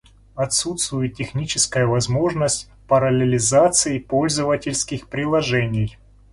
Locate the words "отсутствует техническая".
0.33-1.85